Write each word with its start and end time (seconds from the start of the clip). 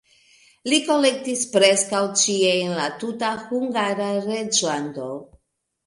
Li 0.71 0.79
kolektis 0.87 1.43
preskaŭ 1.51 2.01
ĉie 2.23 2.55
en 2.65 2.75
la 2.81 2.89
tuta 3.05 3.33
Hungara 3.47 4.13
reĝlando. 4.29 5.17